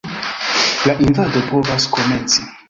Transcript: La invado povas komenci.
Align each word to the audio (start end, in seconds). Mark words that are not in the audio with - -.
La 0.91 0.95
invado 1.09 1.45
povas 1.53 1.87
komenci. 1.99 2.51